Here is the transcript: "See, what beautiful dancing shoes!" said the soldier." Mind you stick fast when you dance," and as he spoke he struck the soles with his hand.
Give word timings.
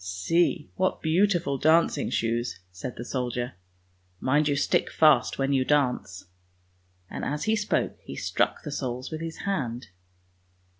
"See, 0.03 0.71
what 0.77 1.03
beautiful 1.03 1.59
dancing 1.59 2.09
shoes!" 2.09 2.57
said 2.81 2.95
the 2.95 3.05
soldier." 3.05 3.53
Mind 4.29 4.47
you 4.47 4.55
stick 4.55 4.89
fast 4.91 5.37
when 5.37 5.53
you 5.53 5.63
dance," 5.63 6.25
and 7.07 7.23
as 7.23 7.43
he 7.43 7.55
spoke 7.55 7.99
he 8.03 8.15
struck 8.15 8.63
the 8.63 8.71
soles 8.71 9.11
with 9.11 9.21
his 9.21 9.37
hand. 9.45 9.89